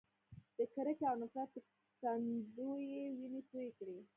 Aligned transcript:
د 0.57 0.59
کرکې 0.73 1.05
او 1.09 1.15
نفرت 1.21 1.49
په 1.53 1.59
تندو 2.01 2.69
یې 2.89 3.01
وینې 3.17 3.41
تویې 3.49 3.69
کړې. 3.77 3.97